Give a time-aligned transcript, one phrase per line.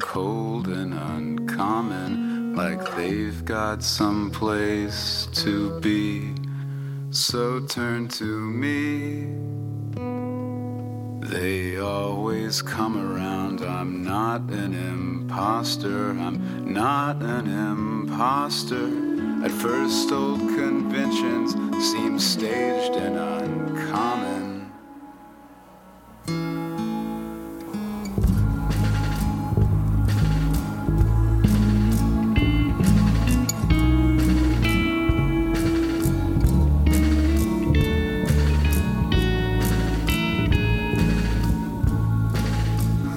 [0.00, 6.34] cold and uncommon, like they've got some place to be.
[7.10, 9.26] So turn to me.
[11.28, 13.62] They always come around.
[13.62, 16.10] I'm not an imposter.
[16.10, 18.88] I'm not an imposter.
[19.44, 21.52] At first, old conventions
[21.92, 24.49] seem staged and uncommon.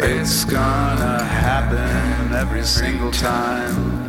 [0.05, 4.05] It's gonna happen every single time.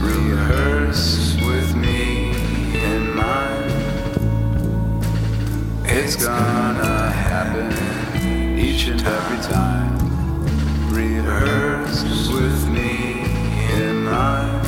[0.00, 2.30] Rehearse with me
[2.74, 3.70] in mind.
[5.84, 9.96] It's gonna happen each and every time.
[10.92, 13.20] Rehearse with me
[13.80, 14.66] in mind.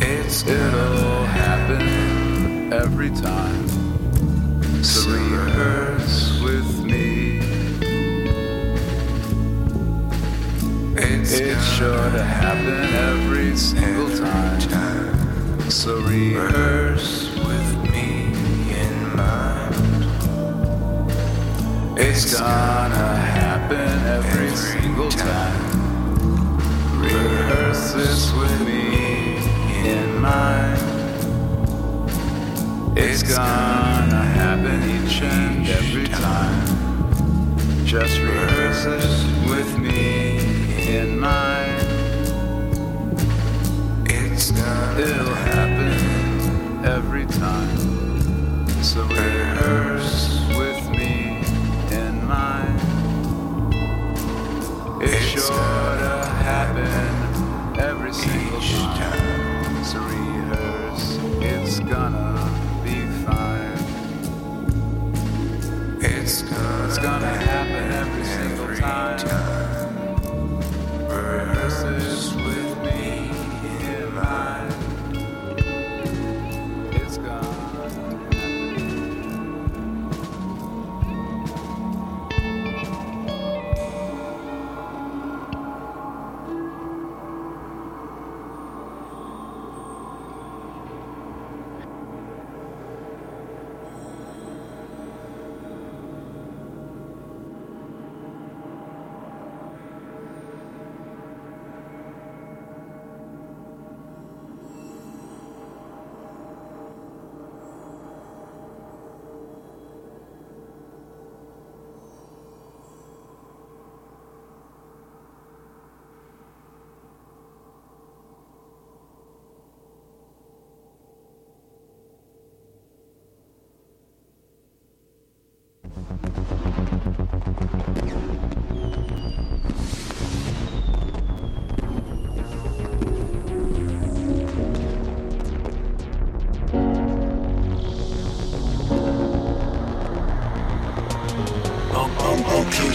[0.00, 3.66] It's it'll happen every time.
[4.84, 6.73] So rehearse with
[10.96, 15.68] It's sure to happen every single time.
[15.68, 18.32] So rehearse with me
[18.70, 19.74] in mind.
[21.98, 25.80] It's gonna happen every single time.
[27.00, 29.38] Rehearse this with me
[29.84, 30.78] in mind.
[32.96, 37.84] It's gonna happen each and every time.
[37.84, 40.53] Just rehearse it with me
[40.86, 41.80] in mind.
[44.06, 48.68] It's gonna it'll happen every time.
[48.82, 51.40] So rehearse with me
[51.90, 52.80] in mind.
[55.02, 59.84] It's sure to happen every single time.
[59.84, 62.50] So rehearse, it's gonna
[62.84, 63.78] be fine.
[66.00, 69.53] It's gonna, it's gonna happen every single time.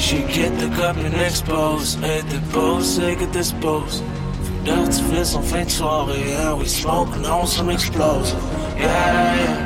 [0.09, 1.95] She get the cup and expose.
[2.03, 4.01] Et dépose, et que dispose
[4.43, 8.39] Fumeur tu fais en fin de soirée Yeah, we smoking on some explosive
[8.75, 9.65] Yeah, yeah.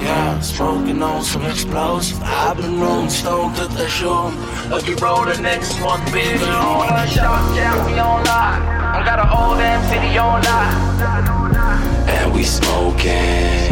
[0.00, 4.32] Yeah, smoking on some explosive I've been rolling stone to the shore.
[4.68, 8.62] But you roll the next one, baby on a shot, yeah, we on live.
[8.96, 12.08] I got a whole damn city on live.
[12.08, 13.70] And we smoking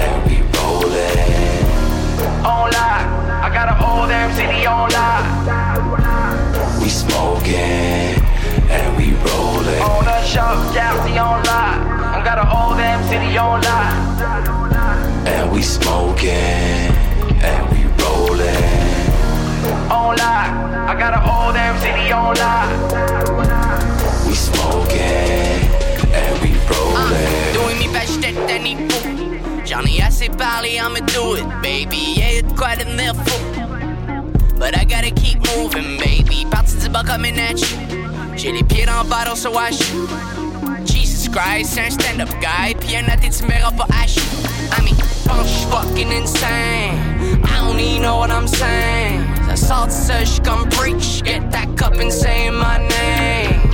[0.00, 1.66] And we rolling.
[2.44, 3.09] On live.
[3.70, 6.82] I got a whole damn city on live.
[6.82, 8.18] We smoking
[8.68, 11.80] And we rolling On a shot, yeah, we on live.
[12.16, 14.18] I got a whole damn city on live.
[15.24, 18.50] And we smoking And we rolling
[19.88, 20.88] On live.
[20.90, 22.70] I got a whole damn city on live.
[24.26, 25.70] We smoking
[26.10, 29.10] And we rolling uh, Doing me best at any fool.
[29.70, 32.14] J'en ai assez parlé, I'ma do it, baby.
[32.16, 33.59] Yeah, y'a de quoi devenir fou.
[34.60, 36.44] But I gotta keep moving, baby.
[36.80, 37.78] Du bas comme une nature.
[38.36, 40.08] J'ai les pieds dans le bottle, so I shoot.
[40.84, 42.74] Jesus Christ, c'est stand-up guy.
[42.78, 44.22] Puis un athée, tu verras pas à shoot.
[44.78, 44.94] I mean,
[45.26, 47.40] pense fucking insane.
[47.42, 49.24] I don't even know what I'm saying.
[49.48, 51.22] Ça sort comme preach.
[51.24, 53.69] Get that cup and say my name.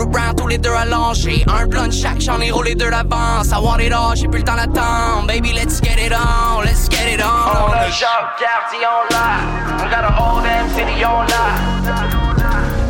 [0.00, 1.44] Fool around through les deux à langer.
[1.46, 3.48] Un blunt chaque, j'en ai roulé deux d'avance.
[3.52, 5.26] I want it all, j'ai plus le temps d'attendre.
[5.26, 7.70] Baby, let's get it on, let's get it on.
[7.70, 9.80] On a shop, Cartier on lock.
[9.80, 11.58] I got a whole damn city on lock.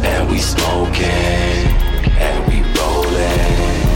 [0.05, 1.69] And we smoking,
[2.19, 3.87] and we rolling.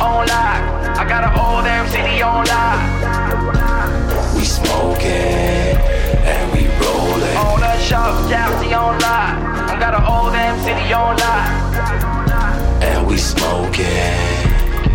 [0.00, 0.98] On lock.
[0.98, 2.80] I got a whole damn city on lock.
[4.36, 5.76] We smoking,
[6.24, 7.36] and we rolling.
[7.36, 9.70] On a shop, Cartier on lock.
[9.70, 11.63] I got a whole damn city on lock.
[13.14, 13.86] We smoking,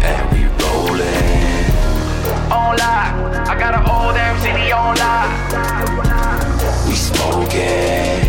[0.03, 1.71] and we rolling.
[2.51, 3.47] On lock.
[3.47, 5.29] I got a whole damn city on lock.
[6.85, 8.19] We smoking,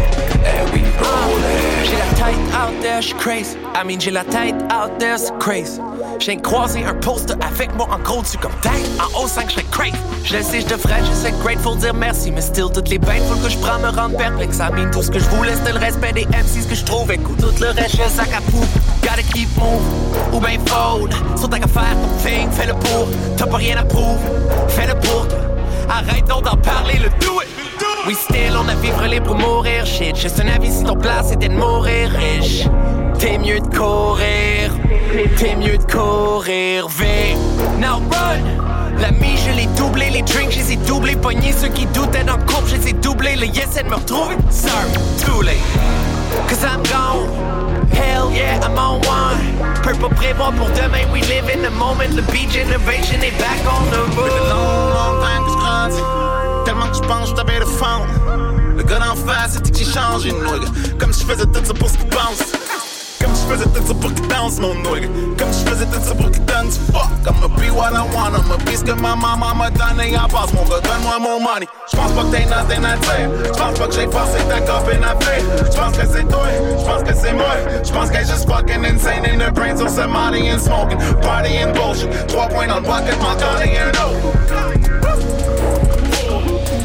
[0.47, 1.83] and we rolling.
[1.83, 3.57] J'ai la tête out there, j'suis crazy.
[3.75, 5.81] I mean, j'ai la tête out there, c'est crazy.
[6.21, 8.89] J'ai croisé un poster avec moi en gros dessus comme tête.
[9.01, 9.97] En haut 5, j'serais crazy.
[10.23, 12.31] Je le sais, je devrais, je sais grateful dire merci.
[12.31, 14.59] Mais still, toutes les faut que je prends me rendre perplexe.
[14.59, 17.19] I mean, tout ce que je voulais, c'était le respect des MCs que je trouvais
[17.19, 17.37] cool.
[17.39, 18.69] Tout le reste, je sac à pouf.
[19.11, 19.83] Gotta keep move,
[20.33, 21.13] ou ben fold.
[21.37, 23.09] Sur ta faire ton thing, fais-le pour.
[23.37, 24.21] T'as pas rien à prouver,
[24.69, 25.39] fais-le pour toi.
[25.89, 27.49] Arrête donc d'en parler, le do it.
[28.07, 30.15] We still, on a vivre libre pour mourir, shit.
[30.15, 32.69] Juste un avis si ton place c'était de mourir riche.
[33.19, 34.71] T'es mieux de courir,
[35.37, 37.37] t'es mieux de courir vite.
[37.81, 39.01] Now run!
[39.01, 41.17] La mise, je l'ai doublé, les drinks, je les ai doublés.
[41.17, 43.35] Pognés, ceux qui doutaient dans le couple, je les ai doublés.
[43.35, 44.37] Le yes, elle me retrouver.
[44.51, 45.57] Sorry, too late.
[46.49, 47.70] Cause I'm gone.
[48.01, 49.41] Hell yeah, I'm on one.
[49.83, 52.15] Peux pas prévoir pour demain, we live in the moment.
[52.17, 54.31] Le beat generation est back on the road.
[54.49, 56.65] long, long time que je.
[56.65, 58.07] Tellement que je pense t'avais de fond.
[58.77, 60.31] Le gars d'en face, c'était que j'ai changé.
[60.99, 62.60] Comme si je faisais tout ça pour ce qu'il pense.
[63.21, 65.09] Comme je faisais tout ça pour qu'il danse, mon nigga.
[65.39, 67.11] Comme je faisais tout ça pour qu'il donne du fuck.
[67.27, 70.53] I'ma be what I want, I'ma be ce que ma maman m'a donné en passe.
[70.55, 71.67] Mon gars, donne-moi mon money.
[71.93, 73.31] J'pense pas que t'es nothing à dire.
[73.45, 75.43] J'pense pas que j'ai forcé ta copine à faire.
[75.71, 76.47] J'pense que c'est toi,
[76.79, 77.55] j'pense que c'est moi.
[77.85, 79.77] J'pense qu'elle est juste fucking insane in the brain.
[79.77, 82.11] So some money and smoking, party and bullshit.
[82.29, 84.41] Trois points dans le pocket, mon donné un autre.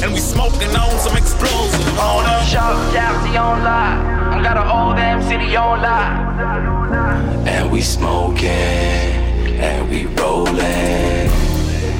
[0.04, 1.86] And we smoking on some explosions.
[1.98, 4.15] On a shop, Cartier on lock.
[4.46, 6.38] I got a whole damn city on lock.
[7.48, 11.32] And we smoking, and we rolling.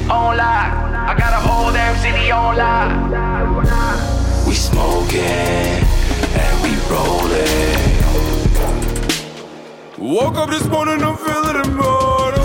[0.08, 0.70] On lock.
[0.94, 4.46] I got a whole damn city on lock.
[4.46, 7.82] We smoking, and we rolling.
[9.98, 12.44] Woke up this morning, I'm feeling immortal.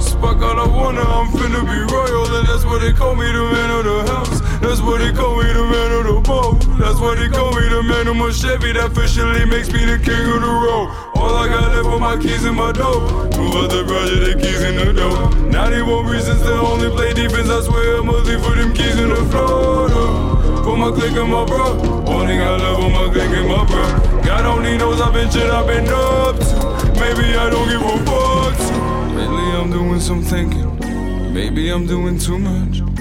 [0.00, 2.34] Spark all I wanna, I'm finna be royal.
[2.34, 4.45] And that's what they call me, the man of the house.
[4.60, 6.60] That's what they call me, the man of the boat.
[6.78, 8.72] That's what they call me, the man of my Chevy.
[8.72, 10.88] That officially makes me the king of the road.
[11.16, 13.00] All I got left are my keys in my door.
[13.36, 15.30] Move out the garage, the keys in the door.
[15.50, 17.48] 91 reasons to only play defense.
[17.48, 19.88] I swear I'm mostly for them keys in the floor.
[19.88, 20.62] though.
[20.64, 21.78] For my click and my bro.
[22.08, 24.22] Only got love on my click and my bro.
[24.24, 26.98] God only knows I've been shit I've been up to.
[26.98, 28.76] Maybe I don't give a fuck to.
[29.14, 31.32] Lately I'm doing some thinking.
[31.32, 32.95] Maybe I'm doing too much.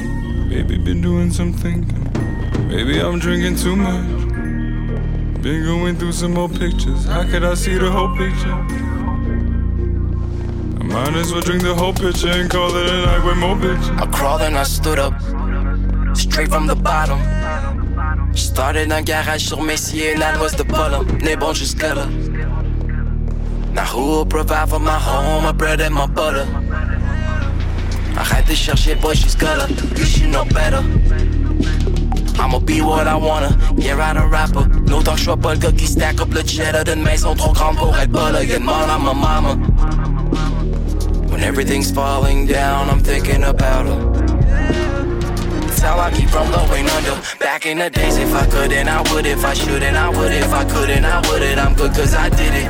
[0.56, 2.10] Maybe been doing some thinking.
[2.70, 4.08] Maybe I'm drinking too much.
[5.42, 7.04] Been going through some more pictures.
[7.04, 8.54] How could I see the whole picture?
[10.80, 13.58] I might as well drink the whole picture and call it a night with more
[13.58, 14.00] bitches.
[14.00, 15.14] I crawled and I stood up,
[16.16, 17.20] straight from the bottom.
[18.34, 21.06] Started un garage sur Messier and that was the bottom.
[21.20, 22.08] N'est bon jusque là.
[23.74, 26.48] Now who will provide for my home, my bread and my butter?
[28.18, 29.68] Arrête de chercher, boy, she's gonna.
[29.98, 30.84] You should know better.
[32.40, 34.66] I'ma be what I wanna, yeah, I'm a rapper.
[34.90, 37.54] Longtemps que je sois pas le gars qui stack up le cheddar d'une maison trop
[37.54, 38.46] grande pour être pas là.
[38.46, 39.56] Demande à ma mama.
[41.30, 44.26] When everything's falling down, I'm thinking about her.
[45.86, 47.16] How I keep from going under.
[47.40, 49.28] Back in the days, if I could, and I would.
[49.28, 50.32] If I should, and I would.
[50.32, 51.60] If I couldn't, I wouldn't.
[51.60, 52.66] I'm good cause I did it.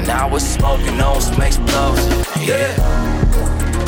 [0.00, 2.26] And I was smoking on some explosives.
[2.44, 3.13] Yeah.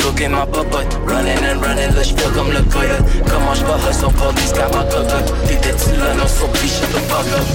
[0.07, 2.97] My butt, but running and running, là j'fais comme le gars
[3.29, 7.27] Comment j'pars son police, car ma cocotte T'étais-tu là, non, so please shut the fuck
[7.33, 7.45] up.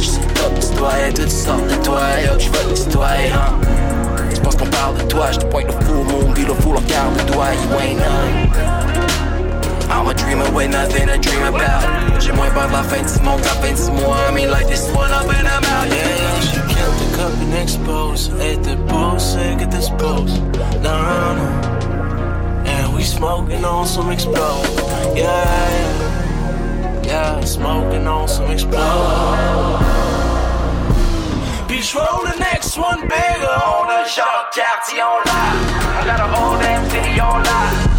[0.00, 3.00] J'suis top du doigt, tout sort de toi, yo, j'veux
[3.32, 3.54] hein
[4.34, 7.16] Tu penses qu'on parle de toi, j'te pointe le full moon, puis le full regarde
[7.16, 9.39] de toi, you ain't none
[9.90, 13.22] I'm a dreamer with nothing to dream about J'ai moins peur de la fin du
[13.22, 16.40] monde, la fin du mois I mean like this one up and I'm out, yeah
[16.40, 18.32] She killed the cup and exposed.
[18.40, 20.38] Ate the pose, sick at this pose.
[20.82, 22.64] Nah, nah.
[22.64, 24.64] And we smoking on some explode.
[25.14, 27.02] Yeah, yeah.
[27.04, 29.80] Yeah, smoking on some explode.
[31.68, 35.54] Bitch, roll the next one bigger on the shop, Cartier on lock.
[35.98, 37.89] I got a whole damn city on lock.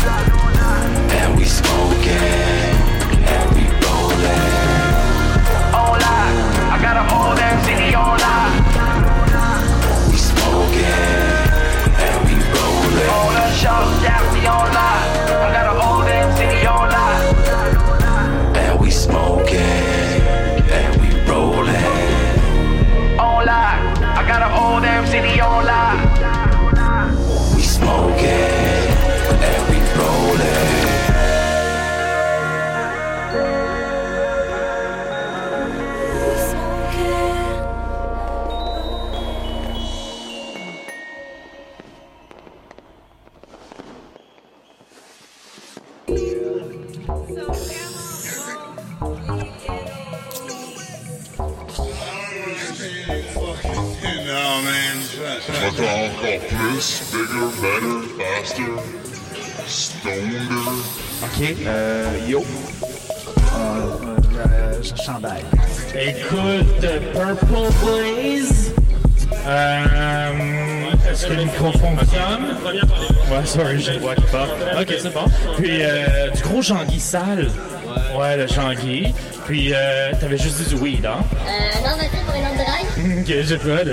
[13.62, 15.01] shows down, we don't.
[55.76, 58.74] Plus, bigger, better, faster,
[59.66, 60.84] stronger.
[61.24, 62.44] Ok, euh, yo.
[63.56, 64.06] Euh,
[64.38, 65.44] euh, chandail.
[65.96, 66.82] Écoute,
[67.14, 68.74] Purple Blaze.
[69.48, 69.84] Euh,
[71.10, 72.58] Est-ce que le micro fonctionne?
[73.32, 74.50] Ouais, sorry, j'ai le voix qui part.
[74.80, 75.26] Ok, c'est bon.
[75.58, 77.50] Puis, euh, du gros Jean-Guy sale.
[78.18, 79.14] Ouais, le Jean-Guy.
[79.52, 81.26] Puis, euh, t'avais juste dit du weed, hein?
[81.46, 83.20] Euh, non, vas-y pour une autre drague.
[83.20, 83.84] Ok, j'ai pas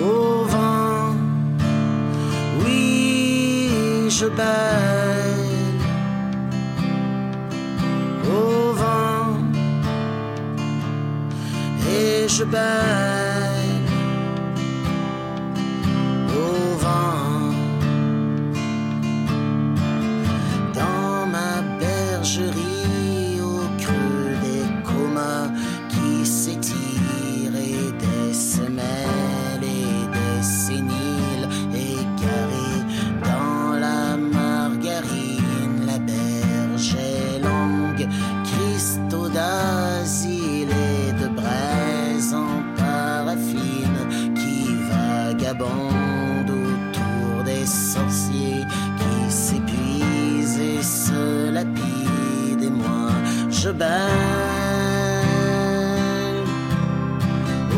[0.00, 1.14] au vent
[2.64, 5.82] oui je baigne
[8.24, 9.36] au vent
[11.86, 13.23] et je baigne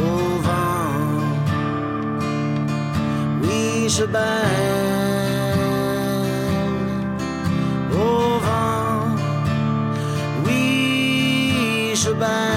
[0.05, 0.93] au vent
[3.43, 5.17] oui je baigne.
[7.93, 9.17] Au vent
[10.45, 12.56] oui je baigne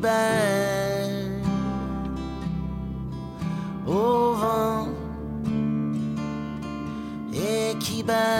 [0.00, 1.42] bâillent
[3.86, 4.88] au vent
[7.34, 8.39] et qui bâillent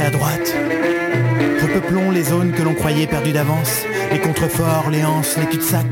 [0.00, 0.54] à droite.
[1.62, 5.86] Repeuplons les zones que l'on croyait perdues d'avance, les contreforts, les anses, les cul-de-sac,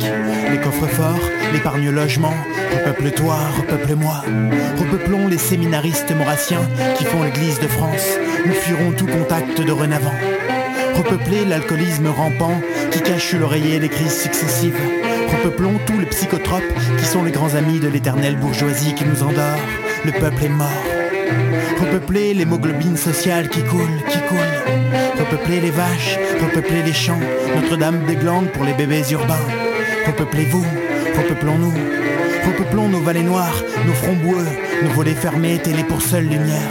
[0.50, 2.35] les coffres-forts, l'épargne logement.
[2.72, 4.24] Repeuple-toi, repeuple-moi.
[4.79, 8.18] Repeuplons les séminaristes maurassiens qui font l'église de France.
[8.44, 10.14] Nous fuirons tout contact de renavant.
[10.96, 14.79] Repeupler l'alcoolisme rampant qui cache l'oreiller des crises successives.
[15.37, 16.62] Repeuplons tous les psychotropes
[16.99, 19.59] qui sont les grands amis de l'éternelle bourgeoisie qui nous endort.
[20.05, 20.68] Le peuple est mort.
[21.81, 24.38] Repeupler l'hémoglobine sociale qui coule, qui coule.
[25.18, 27.20] Repeupler les vaches, repeupler les champs.
[27.57, 29.47] Notre-Dame des Glandes pour les bébés urbains.
[30.07, 30.64] Repeuplez-vous,
[31.16, 31.75] repeuplons-nous.
[32.47, 34.47] Repeuplons nos vallées noires, nos fronts boueux,
[34.83, 36.70] nos volets fermés, télé pour seule lumière.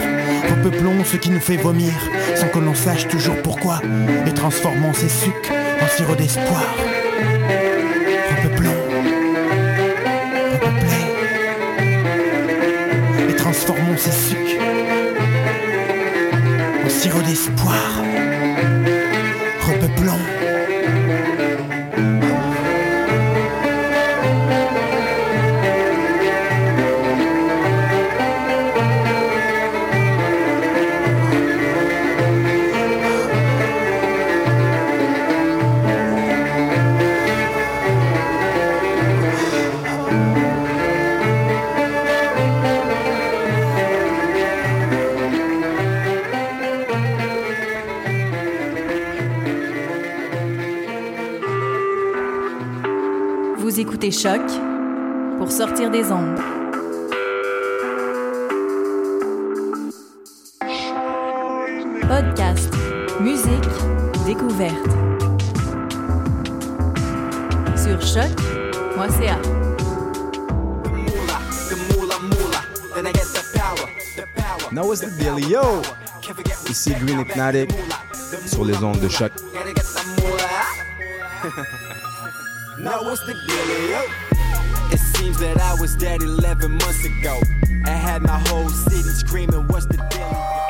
[0.50, 1.94] Repeuplons ce qui nous fait vomir,
[2.36, 3.82] sans que l'on sache toujours pourquoi,
[4.26, 6.64] et transformons ces sucs en sirop d'espoir.
[13.54, 14.60] Transformons ces sucs
[16.90, 18.33] sirop d'espoir.
[54.14, 54.62] chocs
[55.38, 56.40] pour sortir des ondes.
[62.08, 62.72] Podcast,
[63.20, 63.70] musique,
[64.26, 64.92] découverte.
[67.76, 69.40] Sur choc.ca.
[74.72, 75.82] Now what's the deal, yo?
[76.70, 77.72] Ici Green Hypnotic
[78.46, 79.32] sur les ondes de choc.
[82.84, 84.92] Now what's the dealio?
[84.92, 87.40] It seems that I was dead 11 months ago.
[87.86, 90.63] I had my whole city screaming, what's the deal?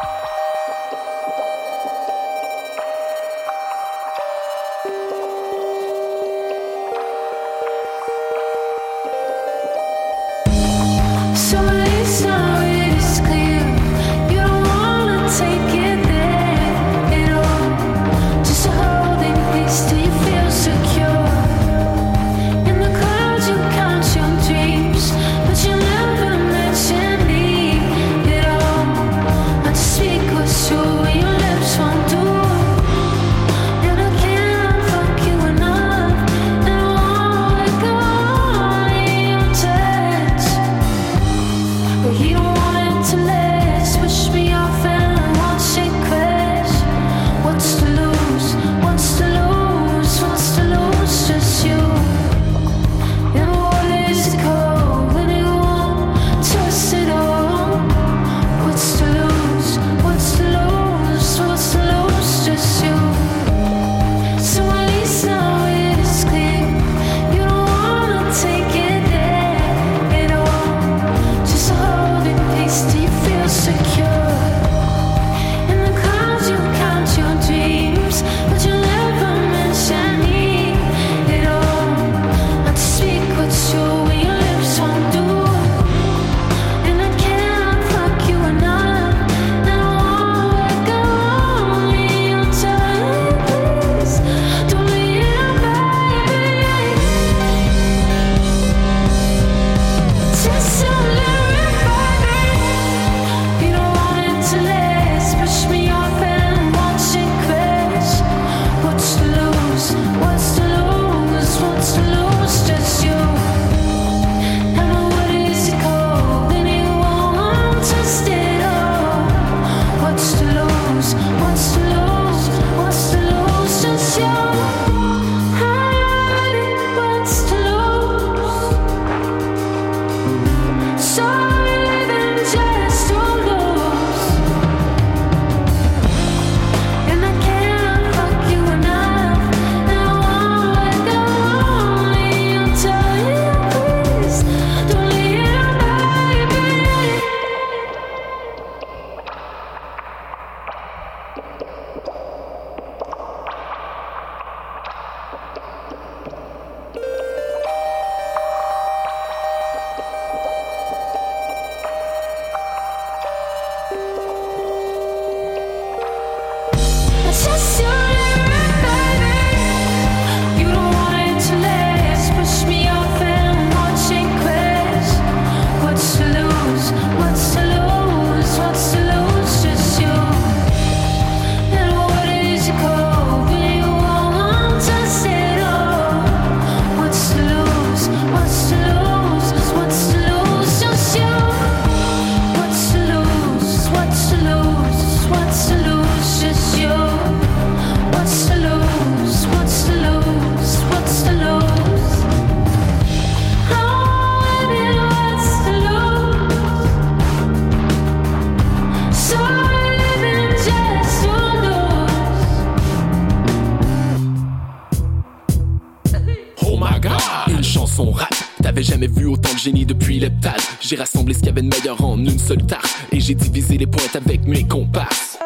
[219.63, 220.59] Génie depuis l'heptade.
[220.81, 222.97] J'ai rassemblé ce qu'il y avait de meilleur en une seule tarte.
[223.13, 225.37] Et j'ai divisé les pointes avec mes comparses.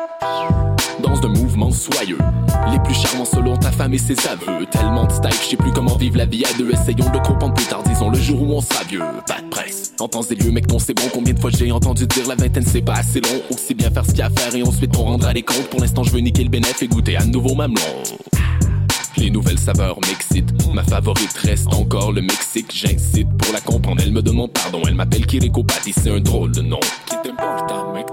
[1.03, 2.18] Dans un mouvement soyeux.
[2.72, 4.65] Les plus charmants selon ta femme et ses aveux.
[4.72, 6.72] Tellement de style, je sais plus comment vivre la vie à deux.
[6.72, 9.03] Essayons de comprendre plus tard, disons le jour où on sera vieux.
[9.28, 9.93] Pas de presse.
[9.99, 11.09] En temps et lieu, mec, ton c'est bon.
[11.13, 13.41] Combien de fois j'ai entendu dire la vingtaine c'est pas assez long.
[13.51, 15.70] Aussi bien faire ce qu'il y a à faire et ensuite on rendra les comptes.
[15.70, 17.84] Pour l'instant, je veux niquer le bénéf et goûter à nouveau mamelon.
[19.18, 20.53] Les nouvelles saveurs m'excitent.
[20.74, 22.72] Ma favorite reste encore le Mexique.
[22.74, 24.01] J'incite pour la comprendre.
[24.03, 24.82] Elle me demande pardon.
[24.88, 25.93] Elle m'appelle Kiriko Patti.
[25.93, 26.80] C'est un drôle de nom.
[27.05, 28.07] Qui t'importe, mec?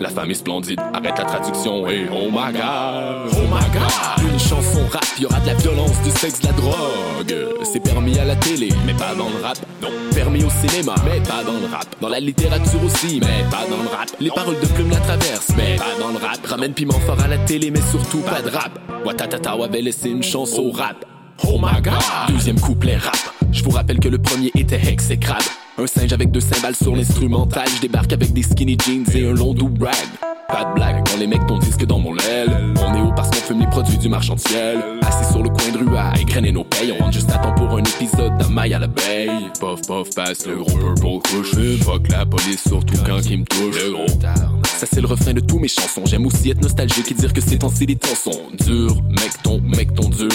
[0.00, 4.30] La femme est splendide, arrête la traduction et oh my god, oh my god.
[4.32, 7.34] Une chanson rap, y aura de la violence, du sexe, de la drogue.
[7.64, 9.58] C'est permis à la télé, mais pas dans le rap.
[9.82, 11.86] Non, permis au cinéma, mais pas dans le rap.
[12.00, 14.08] Dans la littérature aussi, mais pas dans le rap.
[14.20, 16.46] Les paroles de plume la traversent, mais pas dans le rap.
[16.46, 18.78] Ramène piment fort à la télé, mais surtout pas de rap.
[19.04, 21.04] Watatata avait laissé une chanson au rap.
[21.44, 21.94] Oh my god!
[22.28, 23.18] Deuxième couplet rap.
[23.50, 24.78] Je vous rappelle que le premier était
[25.16, 25.42] Crab.
[25.80, 27.64] Un singe avec deux cymbales sur l'instrumental.
[27.76, 29.94] Je débarque avec des skinny jeans et un long do rag.
[30.48, 32.50] Pas de blague, quand les mecs ton disque dans mon l'aile.
[32.84, 34.82] On est haut parce qu'on fume les produits du marchand de ciel.
[35.02, 36.92] Assis sur le coin de rue à égrener nos payes.
[36.98, 39.50] On rentre juste à temps pour un épisode d'un maille à l'abeille.
[39.60, 41.54] Puff puff passe le gros purple couche.
[41.84, 43.76] Fuck la police, surtout quand il me touche.
[43.80, 44.06] Le gros
[44.64, 46.02] Ça c'est le refrain de tous mes chansons.
[46.06, 49.00] J'aime aussi être nostalgique et dire que ces temps-ci les temps sont durs.
[49.10, 50.28] Mec ton, mec ton dur.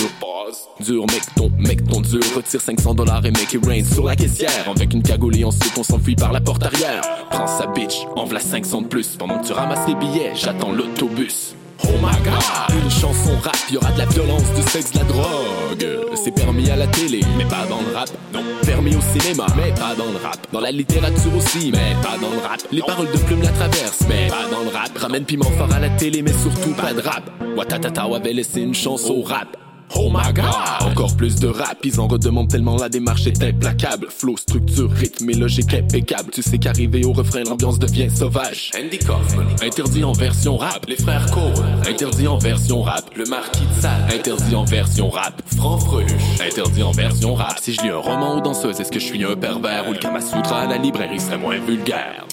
[0.80, 2.22] Dur, mec ton, mec ton dur.
[2.36, 4.70] Retire 500 dollars et make it rain sur la caissière.
[4.76, 7.02] Avec une cagoule et ensuite on s'enfuit par la porte arrière.
[7.30, 9.16] Prends sa bitch, en v'là 500 de plus.
[9.18, 11.56] Pendant que tu ramasses les billets, j'attends l'autobus.
[11.86, 12.84] Oh my god!
[12.84, 15.88] Une chanson rap, y aura de la violence, du sexe, de la drogue.
[16.16, 18.10] C'est permis à la télé, mais pas dans le rap.
[18.34, 20.38] Non, permis au cinéma, mais pas dans le rap.
[20.54, 22.62] Dans la littérature aussi, mais pas dans le rap.
[22.72, 24.98] Les paroles de plume la traversent, mais pas dans le rap.
[24.98, 27.30] Ramène piment fort à la télé, mais surtout pas de rap.
[27.58, 29.58] Watatata avait laissé une chanson au rap.
[29.96, 30.46] Oh my god!
[30.82, 34.08] Encore plus de rap, ils en redemandent tellement la démarche est implacable.
[34.10, 36.32] Flow, structure, rythme et logique impeccable.
[36.32, 38.72] Tu sais qu'arrivé au refrain, l'ambiance devient sauvage.
[38.78, 39.46] Andy Kaufman.
[39.62, 40.86] Interdit en version rap.
[40.88, 41.64] Les frères Cole.
[41.88, 43.10] Interdit en version rap.
[43.16, 44.14] Le marquis de Sade.
[44.14, 45.42] Interdit en version rap.
[45.56, 46.40] Franfreluche.
[46.42, 47.60] Interdit en version rap.
[47.60, 49.88] Si je lis un roman aux danseuses, est-ce que je suis un pervers?
[49.90, 52.26] Ou le Kamasutra à la librairie serait moins vulgaire?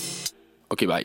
[0.71, 1.05] Ok, bye.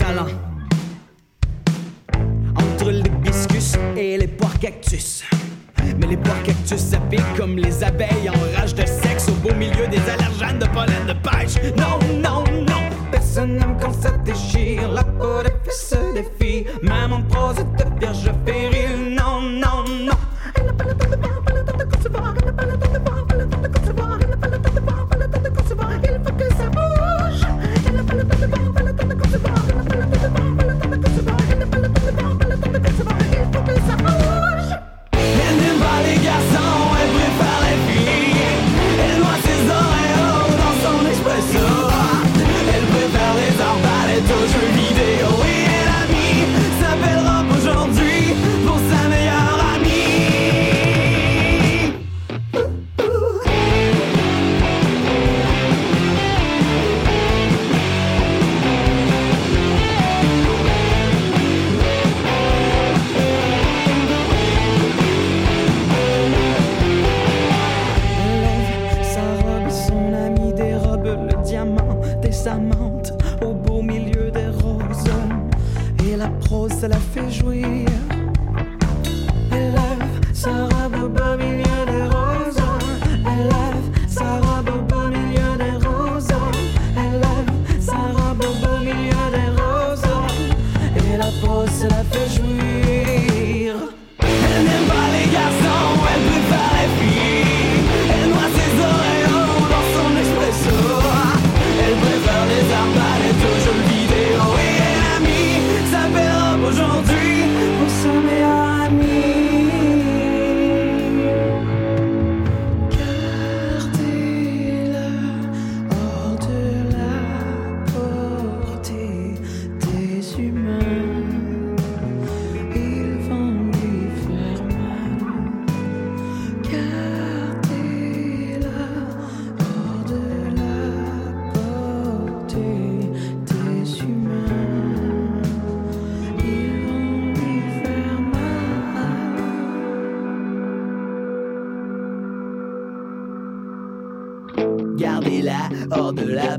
[0.00, 0.26] Talent.
[2.56, 5.22] Entre l'hibiscus et les poires cactus.
[5.98, 9.86] Mais les poires cactus s'appellent comme les abeilles en rage de sexe au beau milieu
[9.88, 11.56] des allergènes de pollen de pêche.
[11.76, 14.90] Non, non, non, personne n'aime quand ça déchire.
[14.90, 18.69] La peau des filles se défie, même en prose de vierge péril.
[18.69, 18.69] Non,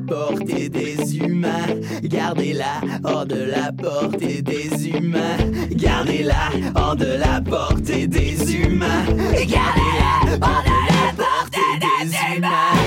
[0.08, 1.68] portée des humains.
[2.04, 5.38] Gardez-la hors de la portée des humains.
[5.72, 9.06] Gardez-la hors de la portée des humains.
[9.34, 12.81] Gardez-la hors de la portée des humains.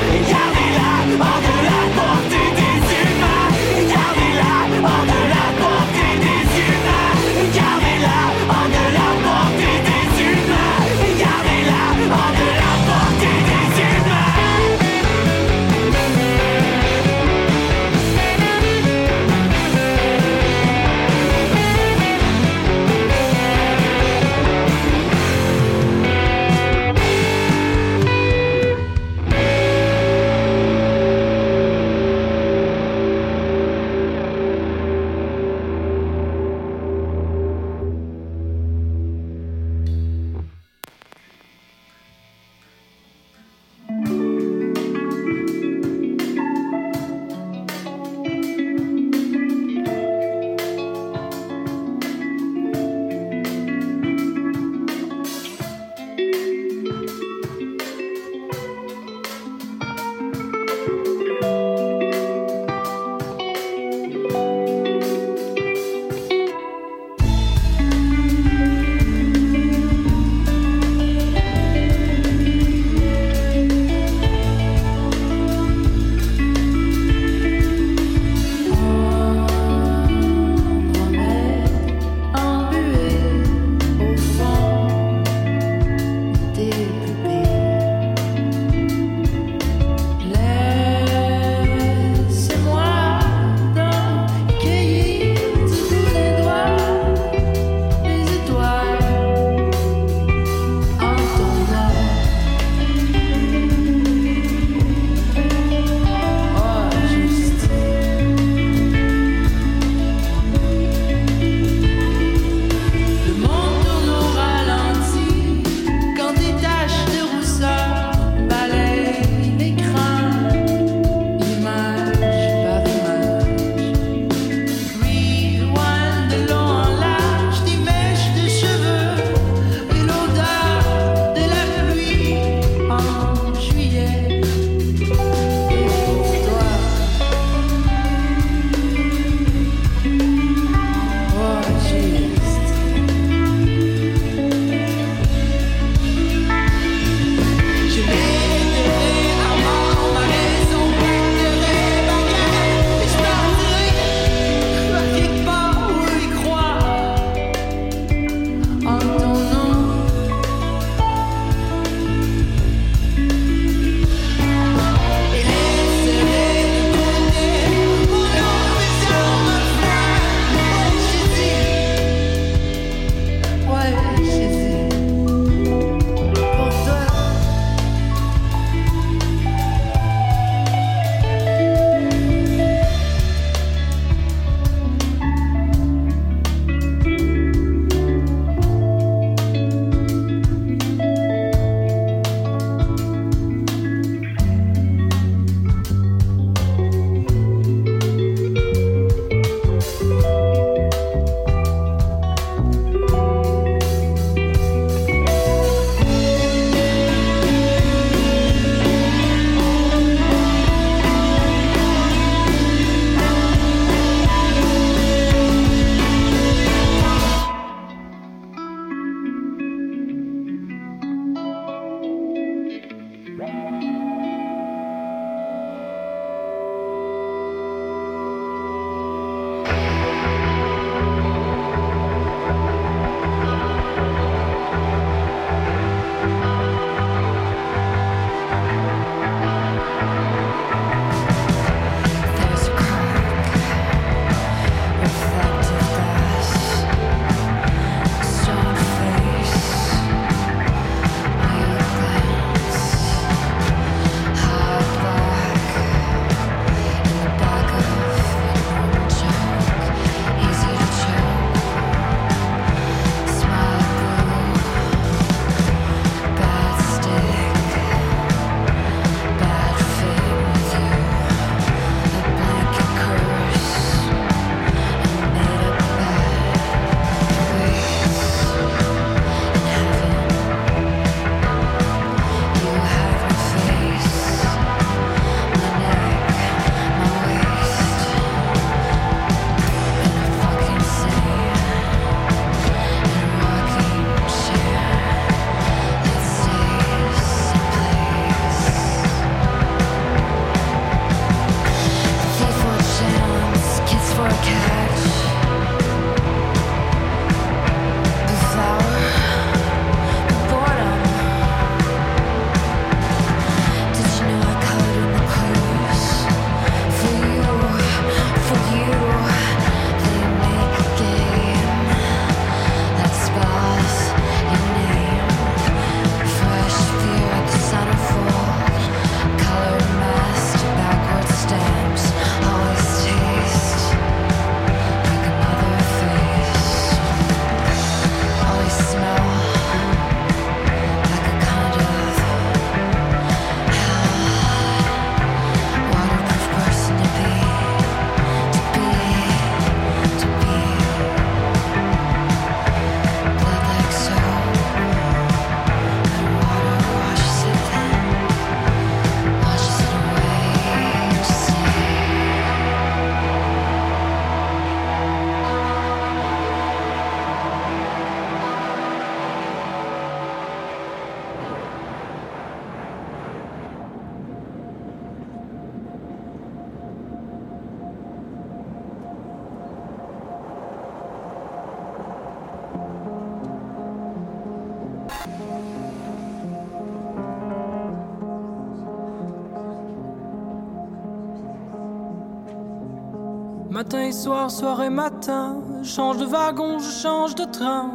[394.54, 397.90] Soir, et matin, change de wagon, je change de train,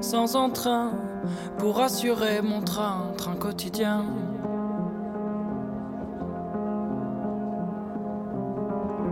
[0.00, 0.92] sans entrain,
[1.58, 4.06] pour assurer mon train, train quotidien.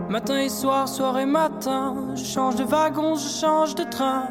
[0.09, 4.23] Matin et soir, soir et matin, je change de wagon, je change de train.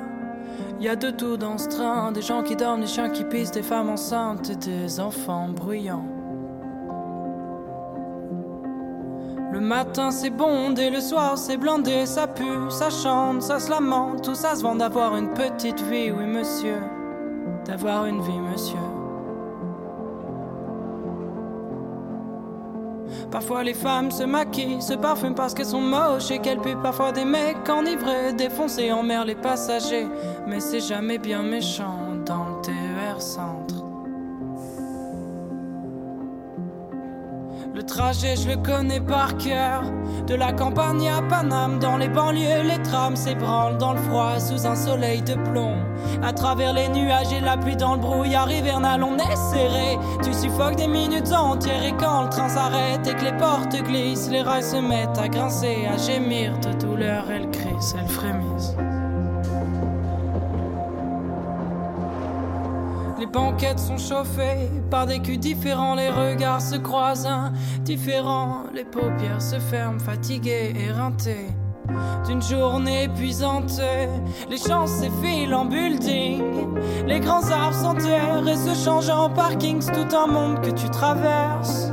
[0.80, 3.52] Y a de tout dans ce train, des gens qui dorment, des chiens qui pissent,
[3.52, 6.19] des femmes enceintes des enfants bruyants.
[9.60, 13.68] Le matin c'est bon, dès le soir c'est blindé, ça pue, ça chante, ça se
[13.68, 16.78] lamente, tout ça se vend d'avoir une petite vie, oui monsieur,
[17.66, 18.78] d'avoir une vie monsieur.
[23.30, 27.12] Parfois les femmes se maquillent, se parfument parce qu'elles sont moches et qu'elles puent parfois
[27.12, 30.08] des mecs enivrés, défoncés en mer les passagers,
[30.46, 33.59] mais c'est jamais bien méchant dans le TER 100.
[38.12, 39.82] Je le connais par cœur.
[40.26, 44.66] De la campagne à Paname, dans les banlieues, les trams s'ébranlent dans le froid sous
[44.66, 45.76] un soleil de plomb.
[46.22, 49.98] À travers les nuages et la pluie dans le brouillard hivernal, on est serré.
[50.22, 54.30] Tu suffoques des minutes entières et quand le train s'arrête et que les portes glissent,
[54.30, 57.30] les rails se mettent à grincer, à gémir de douleur.
[57.30, 58.74] Elles crissent, elles frémissent.
[63.32, 69.58] Banquettes sont chauffées par des culs différents, les regards se croisent indifférents, les paupières se
[69.58, 71.48] ferment, fatiguées, éreintées.
[72.26, 73.80] D'une journée épuisante,
[74.48, 76.42] les champs s'effilent en building,
[77.06, 80.88] les grands arbres s'enterrent et se changent en parking, c'est tout un monde que tu
[80.90, 81.90] traverses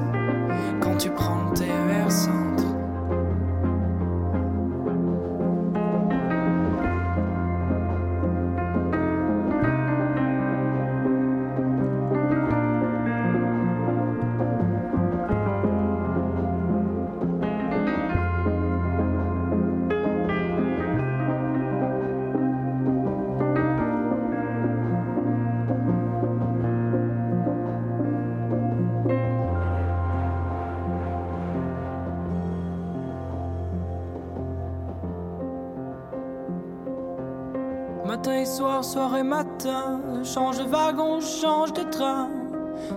[38.28, 42.30] Matin et soir, soir et matin, change de wagon, change de train,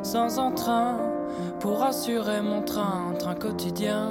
[0.03, 0.97] sans entrain,
[1.61, 4.09] pour assurer mon train, train quotidien.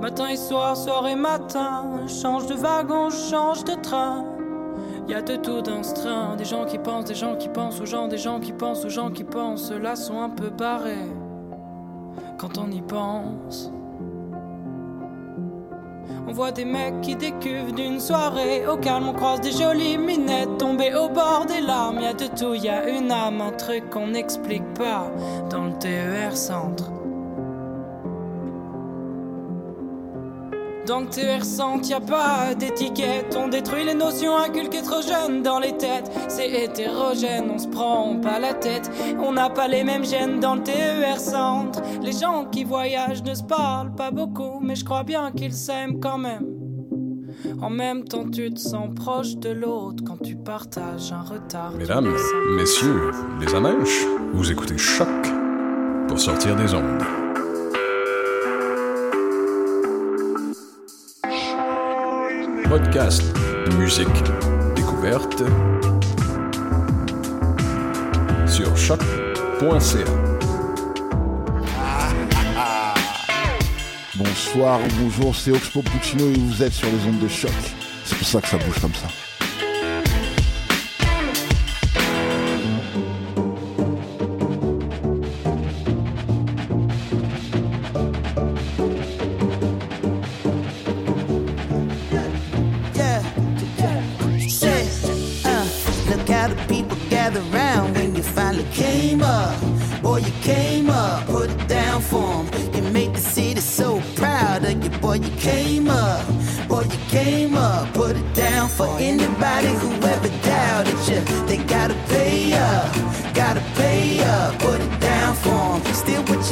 [0.00, 4.26] Matin et soir, soir et matin, change de wagon, change de train.
[5.08, 7.80] Y a de tout dans ce train, des gens qui pensent, des gens qui pensent
[7.80, 11.10] aux gens, des gens qui pensent aux gens qui pensent, ceux-là sont un peu barrés
[12.38, 13.72] quand on y pense.
[16.36, 18.66] Voit des mecs qui décuvent d'une soirée.
[18.66, 21.98] Au calme, on croise des jolies minettes tombées au bord des larmes.
[21.98, 25.10] Y a de tout, y a une âme, un truc qu'on n'explique pas
[25.48, 26.92] dans le TER centre.
[30.86, 33.36] Dans le TER centre, y a pas d'étiquette.
[33.36, 36.08] On détruit les notions inculquées trop jeunes dans les têtes.
[36.28, 38.88] C'est hétérogène, on se prend pas la tête.
[39.18, 41.82] On n'a pas les mêmes gènes dans le TER centre.
[42.02, 45.98] Les gens qui voyagent ne se parlent pas beaucoup, mais je crois bien qu'ils s'aiment
[45.98, 46.46] quand même.
[47.60, 51.72] En même temps, tu te sens proche de l'autre quand tu partages un retard.
[51.72, 52.14] Mesdames,
[52.56, 53.10] messieurs,
[53.40, 55.08] les amèches, vous écoutez Choc
[56.06, 57.25] pour sortir des ondes.
[62.68, 63.22] Podcast,
[63.78, 64.08] musique,
[64.74, 65.42] découverte
[68.46, 70.04] sur choc.ca.
[74.16, 77.50] Bonsoir ou bonjour, c'est Oxpo Puccino et vous êtes sur les ondes de choc.
[78.04, 79.06] C'est pour ça que ça bouge comme ça.
[97.36, 99.60] People gather round when you finally came up.
[100.02, 102.46] Boy, you came up, put it down for 'em.
[102.74, 106.24] You made the city so proud of you, boy, you came up.
[106.68, 111.20] Boy, you came up, put it down for anybody who ever doubted you.
[111.46, 112.86] They gotta pay up,
[113.34, 115.94] gotta pay up, put it down for 'em.
[115.94, 116.45] Still with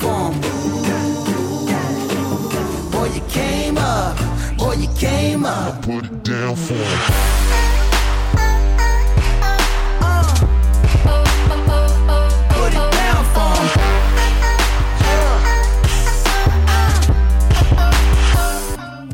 [0.00, 0.40] platform.
[2.90, 4.16] Boy, you came up.
[4.58, 5.74] Boy, you came up.
[5.74, 7.40] I put it down for him.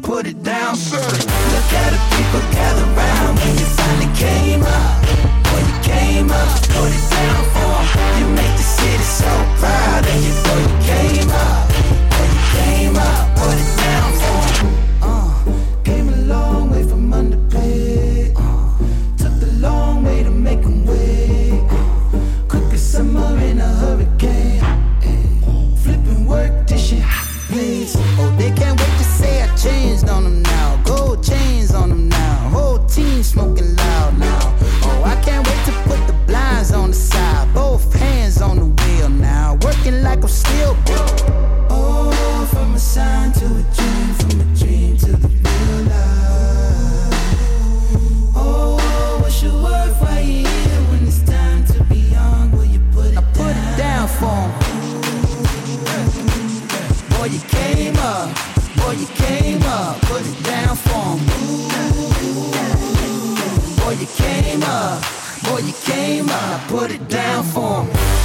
[0.03, 0.97] put it down, sir.
[0.97, 5.05] Look at the people gather round when you finally came up.
[5.53, 7.06] When you came up, put it
[57.77, 58.35] came up,
[58.77, 61.68] boy you came up, put it down for me.
[63.77, 65.03] Boy you came up,
[65.45, 68.16] boy you came up, put it down for me.